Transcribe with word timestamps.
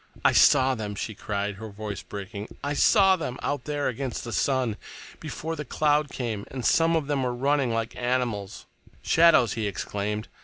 "I 0.25 0.31
saw 0.31 0.73
them," 0.73 0.95
she 0.95 1.13
cried, 1.13 1.57
her 1.57 1.69
voice 1.69 2.01
breaking. 2.01 2.47
"I 2.63 2.73
saw 2.73 3.15
them—out 3.15 3.65
there 3.65 3.87
against 3.87 4.23
the 4.23 4.33
sun—before 4.33 5.55
the 5.55 5.63
cloud 5.63 6.09
came—and 6.09 6.65
some 6.65 6.95
of 6.95 7.05
them 7.05 7.21
were 7.21 7.35
running, 7.35 7.71
like 7.71 7.95
animals—" 7.95 8.65
"Shadows!" 9.03 9.53
he 9.53 9.67
exclaimed. 9.67 10.27